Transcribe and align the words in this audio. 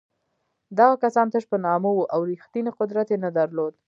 دغه 0.77 0.95
کسان 1.03 1.27
تش 1.33 1.43
په 1.51 1.57
نامه 1.65 1.89
وو 1.93 2.09
او 2.13 2.19
رښتینی 2.31 2.71
قدرت 2.79 3.07
یې 3.13 3.17
نه 3.25 3.29
درلود. 3.37 3.73